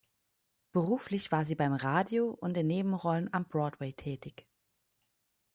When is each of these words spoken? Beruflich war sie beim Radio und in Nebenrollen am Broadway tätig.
Beruflich 0.71 1.31
war 1.31 1.45
sie 1.45 1.53
beim 1.53 1.73
Radio 1.73 2.31
und 2.31 2.57
in 2.57 2.65
Nebenrollen 2.65 3.31
am 3.31 3.45
Broadway 3.47 3.93
tätig. 3.93 4.47